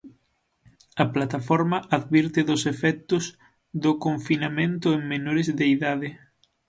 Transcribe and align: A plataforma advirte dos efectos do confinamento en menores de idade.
A 1.03 1.05
plataforma 1.15 1.77
advirte 1.97 2.41
dos 2.49 2.63
efectos 2.73 3.23
do 3.83 3.91
confinamento 4.05 4.87
en 4.97 5.01
menores 5.13 5.47
de 5.57 5.65
idade. 5.75 6.09